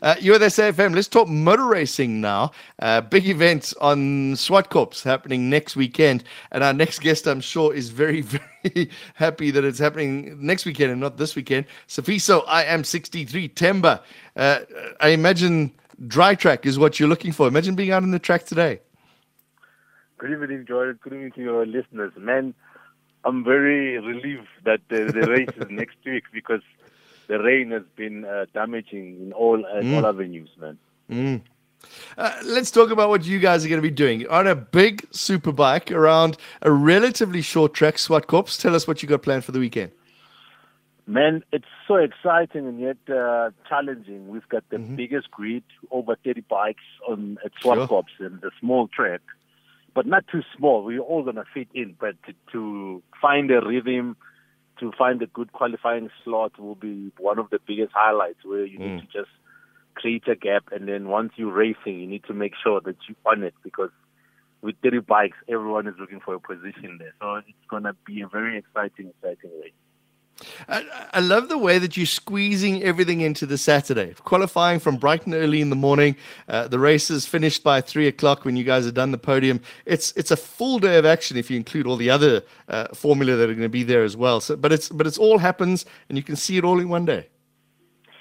[0.00, 0.94] Uh, you're there, SAFM.
[0.94, 2.52] Let's talk motor racing now.
[2.78, 6.22] Uh, big event on Zwartkops happening next weekend.
[6.52, 8.20] And our next guest, I'm sure, is very,
[8.64, 11.66] very happy that it's happening next weekend and not this weekend.
[11.88, 14.00] Sfiso, I am 63, Themba.
[14.36, 14.60] Uh,
[15.00, 15.72] I imagine
[16.06, 17.48] dry track is what you're looking for.
[17.48, 18.80] Imagine being out on the track today.
[20.18, 20.98] Good evening, Jordan.
[21.02, 22.12] Good evening to your listeners.
[22.16, 22.54] Man,
[23.24, 26.62] I'm very relieved that the race is next week because
[27.28, 29.96] the rain has been uh, damaging in all uh, mm.
[29.96, 30.78] all avenues, man.
[31.10, 31.42] Mm.
[32.16, 35.06] Uh, let's talk about what you guys are going to be doing on a big
[35.12, 38.60] super bike around a relatively short track, Zwartkops.
[38.60, 39.92] Tell us what you got planned for the weekend.
[41.06, 44.28] Man, it's so exciting and yet uh, challenging.
[44.28, 44.96] We've got the mm-hmm.
[44.96, 48.26] biggest grid, over 30 bikes on at Zwartkops sure.
[48.26, 49.22] and the small track,
[49.94, 50.84] but not too small.
[50.84, 54.16] We're all going to fit in, but to, to find a rhythm,
[54.80, 58.78] to find a good qualifying slot will be one of the biggest highlights where you
[58.78, 58.94] mm.
[58.94, 59.30] need to just
[59.94, 60.64] create a gap.
[60.72, 63.90] And then once you're racing you need to make sure that you on it because
[64.60, 67.14] with 30 bikes everyone is looking for a position there.
[67.20, 69.72] So it's going to be a very exciting exciting race
[70.68, 74.14] I, I, love the way that you're squeezing everything into the Saturday.
[74.24, 76.16] Qualifying from bright and early in the morning,
[76.48, 79.60] uh, the race is finished by three o'clock when you guys are done the podium.
[79.84, 83.36] It's it's a full day of action if you include all the other uh, formula
[83.36, 84.40] that are going to be there as well.
[84.40, 87.04] So, but it's but it's all happens and you can see it all in one
[87.04, 87.28] day.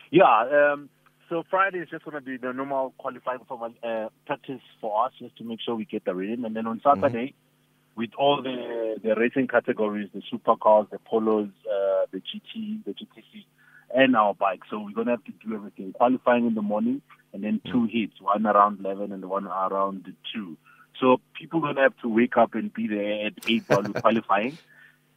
[0.10, 0.72] Yeah.
[0.74, 0.90] Um,
[1.30, 5.12] so Friday is just going to be the normal qualifying for uh, practice for us,
[5.20, 7.28] just to make sure we get the rhythm, and then on Saturday.
[7.28, 7.47] Mm-hmm
[7.98, 13.44] with all the, the racing categories, the supercars, the polos, uh, the GT, the GTC,
[13.94, 14.68] and our bikes.
[14.70, 15.94] So we're going to have to do everything.
[15.94, 17.02] Qualifying in the morning
[17.34, 17.92] and then two mm.
[17.92, 20.58] hits, one around 11 and one around 2.
[21.02, 24.58] So people don't have to wake up and be there at 8 while we're qualifying.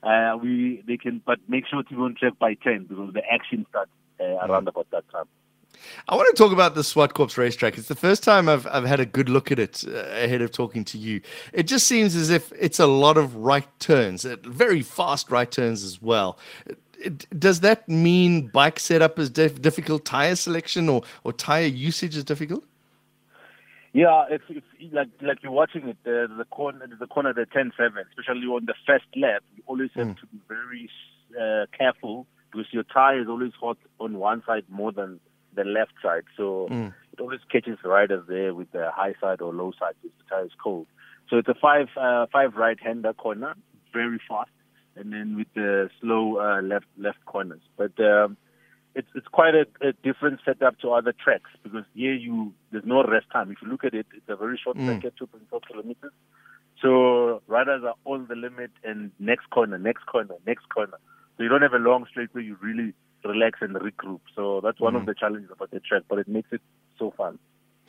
[0.03, 3.23] Uh, we they can, but make sure to go on track by 10 because the
[3.31, 5.27] action starts uh, around about that time.
[6.09, 7.79] I want to talk about the Zwartkops racetrack.
[7.79, 10.51] It's the first time I've I've had a good look at it uh, ahead of
[10.51, 11.21] talking to you.
[11.53, 15.51] It just seems as if it's a lot of right turns, uh, very fast right
[15.51, 16.39] turns as well.
[16.99, 22.17] It, does that mean bike setup is dif- difficult, tire selection or, or tire usage
[22.17, 22.65] is difficult?
[23.93, 25.97] Yeah, it's, it's like like you're watching it.
[26.05, 27.73] The, the corner, the corner, the 10-7,
[28.09, 30.21] especially on the first lap, you always have mm.
[30.21, 30.89] to be very
[31.41, 35.21] uh, careful because your tire is always hot on one side more than
[35.55, 36.25] the left side.
[36.37, 36.95] So mm.
[37.13, 40.25] it always catches the riders there with the high side or low side if the
[40.29, 40.87] tire is cold.
[41.29, 43.55] So it's a five uh, five right hander corner,
[43.93, 44.51] very fast,
[44.97, 47.63] and then with the slow uh, left left corners.
[47.77, 48.37] But um,
[48.95, 53.05] it's it's quite a, a different setup to other tracks because here you there's no
[53.05, 53.51] rest time.
[53.51, 55.01] If you look at it, it's a very short mm.
[55.01, 56.13] track, 2.4 kilometers.
[56.83, 60.99] So riders are on the limit and next corner, next corner, next corner.
[61.37, 62.95] So you don't have a long straight where you really
[63.25, 64.21] relax and regroup.
[64.35, 64.99] So that's one mm.
[64.99, 66.61] of the challenges about the track, but it makes it
[66.99, 67.39] so fun.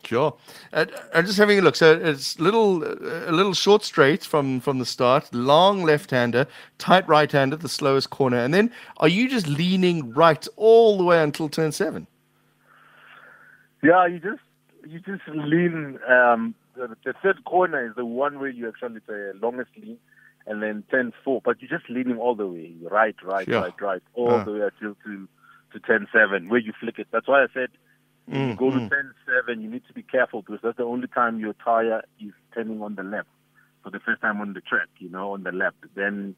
[0.04, 0.34] Sure.
[0.72, 1.76] Uh, I'm just having a look.
[1.76, 6.46] So it's little, a little short straight from from the start, long left-hander,
[6.78, 11.22] tight right-hander, the slowest corner, and then are you just leaning right all the way
[11.22, 12.06] until turn seven?
[13.82, 14.42] Yeah, you just
[14.88, 15.98] you just lean.
[16.08, 19.98] Um, the, the third corner is the one where you actually the longest lean,
[20.46, 21.40] and then 10 4.
[21.44, 24.44] But you're just leaning all the way, right, right, right, right, all uh.
[24.44, 25.28] the way until to,
[25.72, 27.08] to 10 7, where you flick it.
[27.10, 27.68] That's why I said
[28.30, 28.88] mm, you go mm.
[28.88, 29.14] to 10
[29.46, 32.82] 7, you need to be careful because that's the only time your tire is turning
[32.82, 33.28] on the left
[33.82, 35.76] for the first time on the track, you know, on the left.
[35.94, 36.36] Then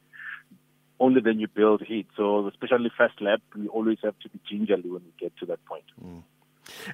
[1.00, 2.06] only then you build heat.
[2.16, 5.64] So especially first lap, we always have to be gingerly when we get to that
[5.66, 5.84] point.
[6.02, 6.22] Mm.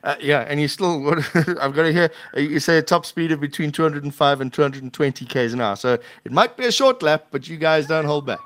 [0.03, 3.33] Uh, yeah, and you still, I've got to hear, uh, you say a top speed
[3.33, 5.77] of between 205 and 220 k's an hour.
[5.77, 8.41] So it might be a short lap, but you guys don't hold back.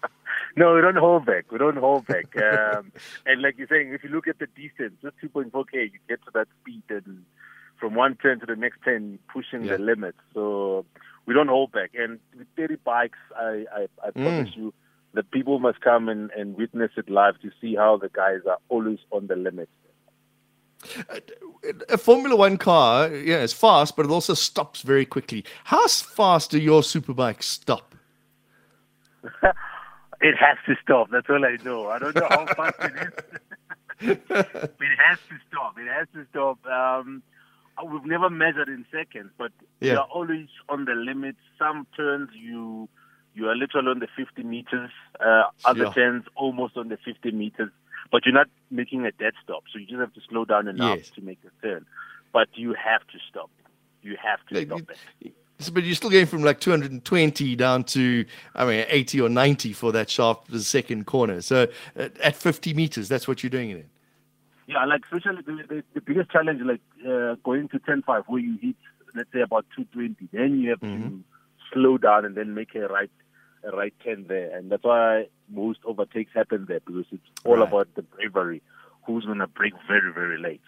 [0.56, 1.50] no, we don't hold back.
[1.50, 2.26] We don't hold back.
[2.40, 2.92] Um,
[3.26, 6.30] and like you're saying, if you look at the distance, just 2.4k, you get to
[6.34, 7.24] that speed, and
[7.78, 9.76] from one turn to the next turn, pushing yeah.
[9.76, 10.14] the limit.
[10.34, 10.84] So
[11.26, 11.90] we don't hold back.
[11.94, 14.22] And with 30 bikes, I, I, I mm.
[14.22, 14.72] promise you,
[15.14, 18.58] the people must come and, and witness it live to see how the guys are
[18.68, 19.68] always on the limit
[21.88, 25.44] a Formula One car, yeah, it's fast, but it also stops very quickly.
[25.64, 27.94] How fast do your superbikes stop?
[30.20, 31.10] it has to stop.
[31.10, 31.88] That's all I know.
[31.88, 32.92] I don't know how fast it
[34.00, 34.16] is.
[34.28, 35.78] it has to stop.
[35.78, 36.64] It has to stop.
[36.66, 37.22] Um,
[37.86, 39.92] we've never measured in seconds, but yeah.
[39.92, 41.36] you're always on the limit.
[41.58, 42.88] Some turns you
[43.34, 44.90] you are literally on the 50 meters.
[45.24, 45.92] Uh, other yeah.
[45.92, 47.70] turns almost on the 50 meters
[48.10, 49.64] but you're not making a dead stop.
[49.72, 51.10] So you just have to slow down enough yes.
[51.10, 51.86] to make a turn.
[52.32, 53.50] But you have to stop.
[54.02, 55.34] You have to like, stop it.
[55.72, 58.24] But you're still going from like 220 down to,
[58.54, 61.42] I mean, 80 or 90 for that sharp second corner.
[61.42, 61.66] So
[61.96, 63.90] at 50 meters, that's what you're doing it in.
[64.66, 68.56] Yeah, like especially the, the, the biggest challenge, like uh, going to 10.5 where you
[68.62, 68.76] hit,
[69.14, 71.08] let's say about 220, then you have mm-hmm.
[71.08, 71.24] to
[71.72, 73.10] slow down and then make a right
[73.64, 77.68] a right turn there, and that's why most overtakes happen there because it's all right.
[77.68, 78.62] about the bravery.
[79.06, 80.62] Who's going to brake very very late?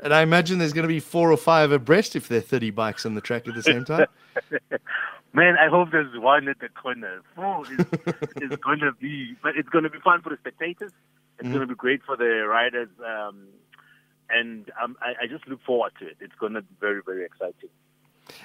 [0.00, 2.70] And I imagine there's going to be four or five abreast if there are 30
[2.70, 4.06] bikes on the track at the same time.
[5.32, 7.20] Man, I hope there's one at the corner.
[7.34, 7.86] Four is,
[8.50, 10.92] is going to be, but it's going to be fun for the spectators.
[11.38, 11.52] It's mm.
[11.52, 13.48] going to be great for the riders, um,
[14.30, 16.16] and um, I, I just look forward to it.
[16.20, 17.68] It's going to be very, very exciting.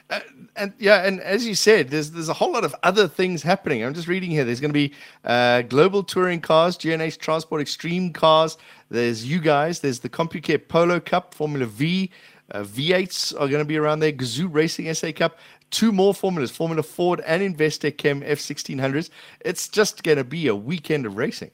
[0.10, 0.20] Uh,
[0.56, 3.84] and yeah, and as you said, there's there's a whole lot of other things happening.
[3.84, 4.44] I'm just reading here.
[4.44, 4.94] There's going to be
[5.24, 8.58] uh, global touring cars, G&H Transport Extreme cars.
[8.90, 9.80] There's you guys.
[9.80, 12.10] There's the CompuCare Polo Cup, Formula V.
[12.52, 14.12] Uh, V8s are going to be around there.
[14.12, 15.40] Gazoo Racing SA Cup.
[15.70, 19.10] Two more formulas, Formula Ford and Investchem F1600s.
[19.40, 21.52] It's just going to be a weekend of racing.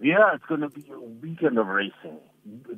[0.00, 2.18] Yeah, it's going to be a weekend of racing.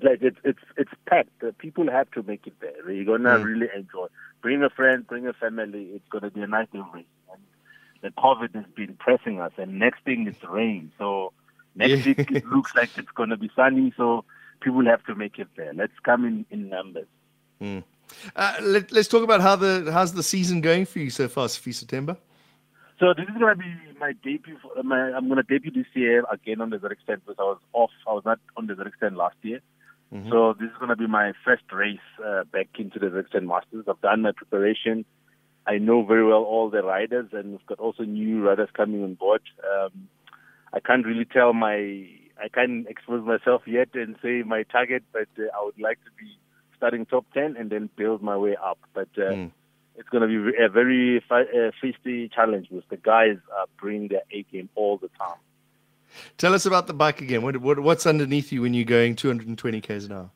[0.03, 1.43] Like it's it's it's packed.
[1.59, 2.91] People have to make it there.
[2.91, 3.45] You're gonna mm.
[3.45, 4.07] really enjoy.
[4.41, 5.91] Bring a friend, bring a family.
[5.95, 7.05] It's gonna be a nice racing.
[7.33, 7.43] And
[8.03, 10.93] the COVID has been pressing us, and next thing is rain.
[10.99, 11.33] So
[11.75, 13.93] next week it looks like it's gonna be sunny.
[13.97, 14.25] So
[14.61, 15.73] people have to make it there.
[15.75, 17.09] Let's come in in numbers.
[17.61, 17.83] Mm.
[18.37, 21.49] Uh, let, us talk about how the how's the season going for you so far,
[21.49, 22.17] for September.
[22.99, 24.57] So this is going to be my debut.
[24.63, 27.59] For, my, I'm going to debut this year again on the ZX10 because I was
[27.73, 27.91] off.
[28.09, 29.61] I was not on the ZX10 last year.
[30.15, 30.31] Mm-hmm.
[30.31, 33.85] So this is going to be my first race uh, back into the ZX10 Masters.
[33.89, 35.05] I've done my preparation.
[35.67, 39.15] I know very well all the riders, and we've got also new riders coming on
[39.15, 39.43] board.
[39.65, 40.09] Um,
[40.73, 41.77] I can't really tell my,
[42.41, 46.11] I can't expose myself yet and say my target, but uh, I would like to
[46.19, 46.39] be
[46.77, 48.79] starting top 10 and then build my way up.
[48.95, 49.51] But uh, mm
[49.99, 54.23] it's going to be a very uh, feisty challenge because the guys are bringing their
[54.31, 55.39] A game all the time.
[56.39, 57.43] Tell us about the bike again.
[57.43, 60.31] What, what, what's underneath you when you're going 220 k's an hour?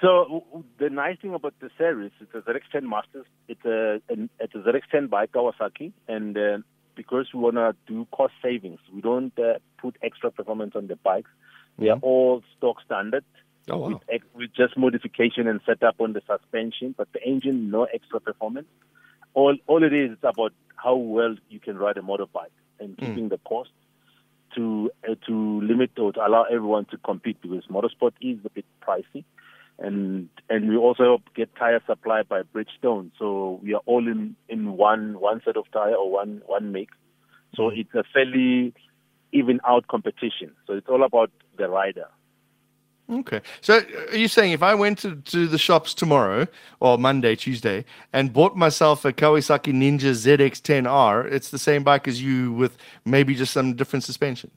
[0.00, 0.44] So
[0.78, 3.26] the nice thing about the series, it's a ZX10 Masters.
[3.48, 4.00] It's a
[4.38, 6.58] it's a ZX10 by Kawasaki, and uh,
[6.94, 10.94] because we want to do cost savings, we don't uh, put extra performance on the
[10.94, 11.30] bikes.
[11.78, 11.94] They mm-hmm.
[11.94, 13.24] are all stock standard.
[13.70, 14.00] Oh, wow.
[14.08, 18.68] with, with just modification and setup on the suspension, but the engine no extra performance
[19.38, 23.04] all all it is, it's about how well you can ride a motorbike and hmm.
[23.04, 23.30] keeping mm.
[23.30, 23.70] the cost
[24.56, 28.64] to uh, to limit or to allow everyone to compete because motorsport is a bit
[28.82, 29.24] pricey,
[29.78, 34.76] and and we also get tire supply by Bridgestone, so we are all in in
[34.76, 36.90] one one set of tire or one one make,
[37.54, 37.78] so mm.
[37.78, 38.74] it's a fairly
[39.30, 40.50] even out competition.
[40.66, 42.08] So it's all about the rider.
[43.10, 43.40] Okay.
[43.62, 46.46] So are you saying if I went to, to the shops tomorrow
[46.80, 52.22] or Monday, Tuesday, and bought myself a Kawasaki Ninja ZX10R, it's the same bike as
[52.22, 52.76] you with
[53.06, 54.50] maybe just some different suspension?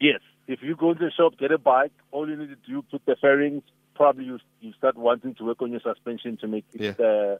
[0.00, 0.20] Yes.
[0.48, 3.04] If you go to the shop, get a bike, all you need to do, put
[3.06, 3.62] the fairings,
[3.94, 7.06] probably you, you start wanting to work on your suspension to make it yeah.
[7.06, 7.36] uh,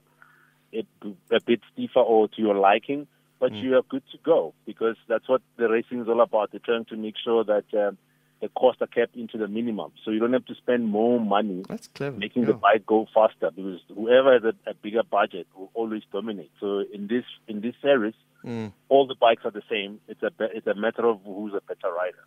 [0.71, 0.85] it,
[1.31, 3.07] a bit stiffer or to your liking,
[3.39, 3.63] but mm.
[3.63, 6.51] you are good to go because that's what the racing is all about.
[6.51, 7.97] They're trying to make sure that um,–
[8.41, 9.91] the costs are kept into the minimum.
[10.03, 12.17] So you don't have to spend more money That's clever.
[12.17, 12.49] making yeah.
[12.49, 16.51] the bike go faster because whoever has a, a, bigger budget will always dominate.
[16.59, 18.13] So in this in this series,
[18.43, 18.71] mm.
[18.87, 19.99] all the bikes are the same.
[20.07, 22.23] It's a it's a matter of who's a better rider.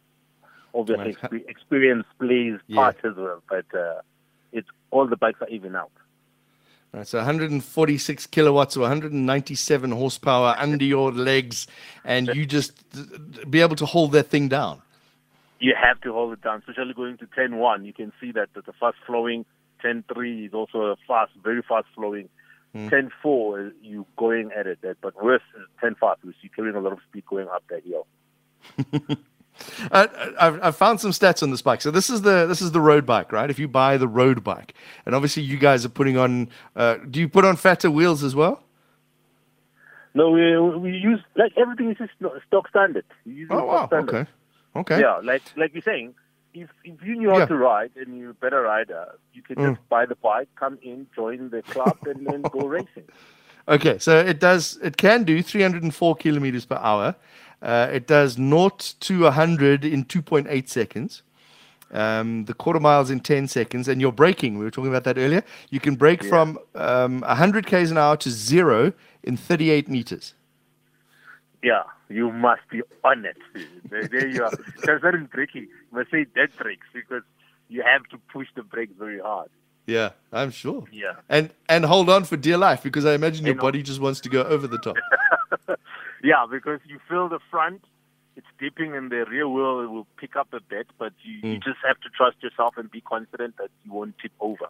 [0.75, 2.77] Obviously, experience plays yeah.
[2.77, 4.01] part as well, but uh,
[4.53, 5.91] it's all the bikes are even out.
[6.95, 11.67] Right, so 146 kilowatts or 197 horsepower under your legs,
[12.05, 12.73] and you just
[13.51, 14.83] be able to hold that thing down
[15.63, 17.87] you have to hold it down, especially going to 10-1.
[17.87, 19.47] You can see that the fast flowing
[19.83, 22.29] 10-3 is also a fast, very fast flowing.
[22.75, 23.11] Mm.
[23.25, 26.99] 10-4, you going at it, but worse is 10-5 because you're carrying a lot of
[27.09, 28.07] speed going up that hill.
[29.93, 30.07] Uh,
[30.41, 31.83] I've, I've found some stats on this bike.
[31.83, 33.51] So this is the this is the road bike, right?
[33.51, 34.73] If you buy the road bike,
[35.05, 36.49] and obviously you guys are putting on.
[36.75, 38.63] Uh, do you put on fatter wheels as well?
[40.15, 42.13] No, we we use like everything is just
[42.47, 43.05] stock standard.
[43.51, 44.15] oh wow, standard.
[44.15, 44.31] okay.
[44.75, 45.01] Okay.
[45.01, 46.15] Yeah, like like you're saying,
[46.55, 47.47] if if you knew how yeah.
[47.47, 49.75] to ride and you're a better rider, you can mm.
[49.75, 53.09] just buy the bike, come in, join the club, and then go racing.
[53.69, 54.79] Okay, so it does.
[54.83, 57.15] It can do 304 kilometers per hour.
[57.61, 61.23] Uh, it does 0 to 100 in 2.8 seconds.
[61.93, 64.59] Um, the quarter miles in 10 seconds, and you're braking.
[64.59, 65.45] We were talking about that earlier.
[65.71, 66.29] You can brake yeah.
[66.31, 70.35] from um, 100 k's an hour to zero in 38 meters.
[71.63, 73.37] Yeah, you must be on it.
[73.89, 74.51] There, there you are.
[74.77, 75.63] Because that is braking.
[75.63, 77.23] You must say dead brakes because
[77.69, 79.49] you have to push the brakes very hard.
[79.87, 80.85] Yeah, I'm sure.
[80.93, 81.15] Yeah.
[81.29, 84.29] And and hold on for dear life because I imagine your body just wants to
[84.29, 84.97] go over the top.
[86.23, 87.85] yeah, because you feel the front
[88.37, 91.53] it's dipping and the real world will pick up a bit, but you, mm.
[91.55, 94.69] you just have to trust yourself and be confident that you won't tip over.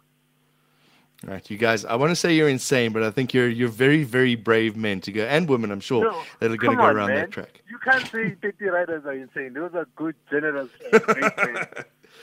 [1.25, 1.85] All right, you guys.
[1.85, 4.99] I want to say you're insane, but I think you're you're very very brave men
[5.01, 7.17] to go, and women, I'm sure, no, that are going to go on, around man.
[7.17, 7.61] that track.
[7.69, 9.53] You can't say Petty riders are insane.
[9.53, 11.65] Those are good, generous, great men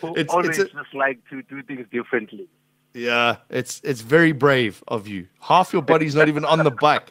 [0.00, 2.46] who it's, always it's a, just like to do things differently.
[2.92, 5.28] Yeah, it's it's very brave of you.
[5.40, 7.10] Half your body's not even on the bike.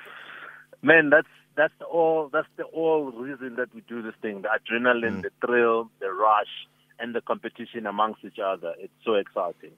[0.82, 4.42] Man, that's that's the all that's the all reason that we do this thing.
[4.42, 5.22] The adrenaline, mm.
[5.22, 6.66] the thrill, the rush,
[6.98, 8.74] and the competition amongst each other.
[8.78, 9.72] It's so exciting.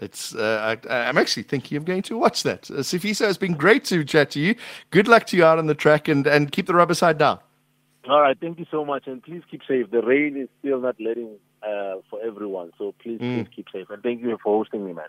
[0.00, 0.34] It's.
[0.34, 2.70] Uh, I, am actually thinking of going to watch that.
[2.70, 4.54] Uh, Sfiso, it's been great to chat to you.
[4.90, 7.40] Good luck to you out on the track, and and keep the rubber side down.
[8.08, 9.90] All right, thank you so much, and please keep safe.
[9.90, 13.44] The rain is still not letting uh, for everyone, so please, mm.
[13.44, 13.90] please keep safe.
[13.90, 15.06] And thank you for hosting me, man.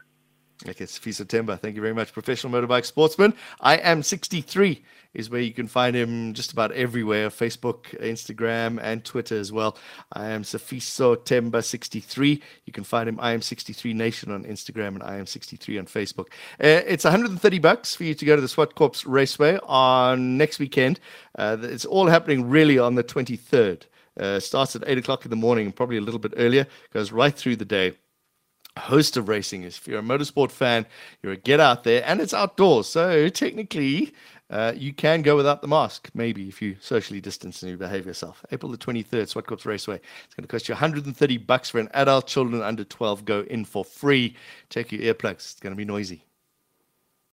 [0.68, 1.60] Okay, Sfiso Themba.
[1.60, 2.14] Thank you very much.
[2.14, 3.34] Professional motorbike sportsman.
[3.60, 4.82] I am 63
[5.14, 9.78] is where you can find him just about everywhere Facebook, Instagram, and Twitter as well.
[10.14, 12.42] I am Sfiso Themba 63.
[12.66, 15.86] You can find him I am 63 Nation on Instagram and I am 63 on
[15.86, 16.28] Facebook.
[16.62, 21.00] Uh, it's 130 bucks for you to go to the Zwartkops Raceway on next weekend.
[21.38, 23.84] Uh, it's all happening really on the 23rd.
[24.18, 27.36] Uh, starts at 8 o'clock in the morning, probably a little bit earlier, goes right
[27.36, 27.94] through the day
[28.78, 29.64] host of racing.
[29.64, 30.86] If you're a motorsport fan,
[31.22, 32.88] you're a get out there and it's outdoors.
[32.88, 34.14] So technically,
[34.50, 38.06] uh, you can go without the mask, maybe if you socially distance and you behave
[38.06, 38.46] yourself.
[38.52, 40.00] April the 23rd, Zwartkops Raceway.
[40.26, 42.28] It's going to cost you 130 bucks for an adult.
[42.28, 44.36] Children under 12 go in for free.
[44.70, 45.52] Take your earplugs.
[45.52, 46.26] It's going to be noisy.